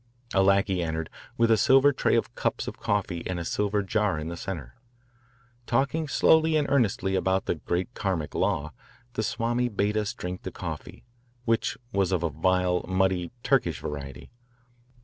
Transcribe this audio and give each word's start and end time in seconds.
A 0.33 0.41
lackey 0.41 0.81
entered 0.81 1.11
with 1.37 1.51
a 1.51 1.57
silver 1.57 1.93
tray 1.93 2.15
of 2.15 2.33
cups 2.33 2.67
of 2.67 2.79
coffee 2.79 3.21
and 3.27 3.39
a 3.39 3.45
silver 3.45 3.83
jar 3.83 4.17
in 4.17 4.29
the 4.29 4.35
centre. 4.35 4.73
Talking 5.67 6.07
slowly 6.07 6.55
and 6.57 6.67
earnestly 6.71 7.13
about 7.13 7.45
the 7.45 7.53
"great 7.53 7.93
Karmic 7.93 8.33
law," 8.33 8.73
the 9.13 9.21
Swami 9.21 9.69
bade 9.69 9.97
us 9.97 10.15
drink 10.15 10.41
the 10.41 10.49
coffee, 10.51 11.03
which 11.45 11.77
was 11.93 12.11
of 12.11 12.23
a 12.23 12.31
vile, 12.31 12.83
muddy, 12.87 13.29
Turkish 13.43 13.79
variety. 13.79 14.31